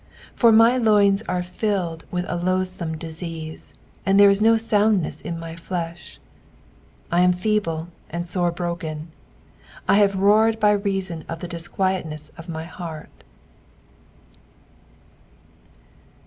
7 0.29 0.35
For 0.35 0.51
my 0.51 0.77
loins 0.77 1.21
are 1.29 1.43
filled 1.43 2.05
with 2.09 2.25
a 2.27 2.35
loathsome 2.35 2.97
disease: 2.97 3.75
and 4.03 4.19
there 4.19 4.31
is 4.31 4.41
no 4.41 4.57
soundness 4.57 5.21
in 5.21 5.37
my 5.39 5.55
flesh. 5.55 6.17
8 7.13 7.15
I 7.17 7.19
am 7.21 7.33
feeble 7.33 7.87
and 8.09 8.25
sore 8.25 8.51
broken: 8.51 9.11
I 9.87 9.97
have 9.97 10.15
roared 10.15 10.59
by 10.59 10.71
reason 10.71 11.23
of 11.29 11.41
the 11.41 11.47
disquietness 11.47 12.31
of 12.35 12.49
my 12.49 12.63
heart. 12.63 13.11